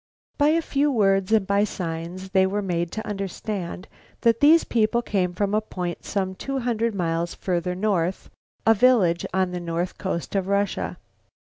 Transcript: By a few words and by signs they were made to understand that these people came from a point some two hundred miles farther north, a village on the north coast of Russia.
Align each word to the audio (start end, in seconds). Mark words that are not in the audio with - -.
By 0.39 0.47
a 0.49 0.63
few 0.63 0.91
words 0.91 1.31
and 1.31 1.45
by 1.45 1.63
signs 1.63 2.31
they 2.31 2.47
were 2.47 2.63
made 2.63 2.91
to 2.93 3.05
understand 3.05 3.87
that 4.21 4.39
these 4.39 4.63
people 4.63 5.03
came 5.03 5.31
from 5.31 5.53
a 5.53 5.61
point 5.61 6.05
some 6.05 6.33
two 6.33 6.57
hundred 6.57 6.95
miles 6.95 7.35
farther 7.35 7.75
north, 7.75 8.31
a 8.65 8.73
village 8.73 9.27
on 9.31 9.51
the 9.51 9.59
north 9.59 9.99
coast 9.99 10.33
of 10.33 10.47
Russia. 10.47 10.97